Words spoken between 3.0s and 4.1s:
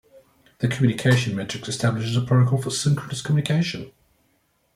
communication.